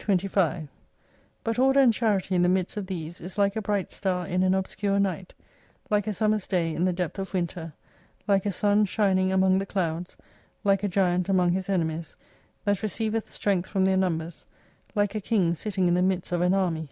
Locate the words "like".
8.26-8.44, 10.64-10.82, 14.96-15.14